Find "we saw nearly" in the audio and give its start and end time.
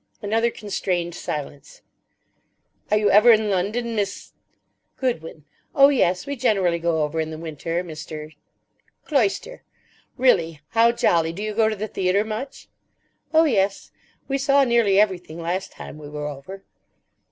14.27-14.99